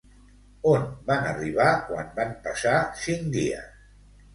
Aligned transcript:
On 0.71 0.87
van 1.11 1.29
arribar 1.33 1.69
quan 1.91 2.11
van 2.19 2.35
passar 2.49 2.77
cinc 3.07 3.33
dies? 3.41 3.75